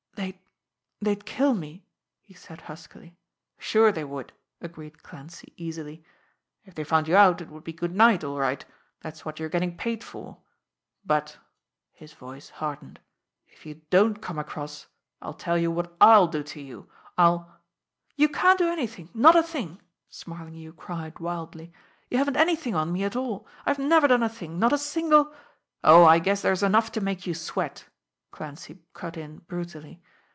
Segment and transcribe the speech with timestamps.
[1.01, 1.83] "They'd they'd kill me,"
[2.21, 3.17] he said huskily.
[3.57, 4.31] "Sure, they would!"
[4.61, 6.03] agreed Clancy easily.
[6.63, 8.63] "If they found you out it would be good night, all right
[8.99, 10.37] that's what you're getting paid for.
[11.03, 11.39] But"
[11.91, 12.99] his voice hardened
[13.47, 14.85] "if you don't come across,
[15.23, 16.87] I'll tell you what I'll do to you.
[17.17, 17.59] I'll"
[18.15, 19.09] "You can't do anything!
[19.15, 21.73] Not a thing!" Smarlinghue cried wildly.
[22.11, 23.47] "You haven't anything on me at all.
[23.65, 25.33] I've never done a thing, not a single"
[25.83, 27.85] "Oh, I guess there's enough to make you sweat,"
[28.29, 29.99] Clancy cut in brutally.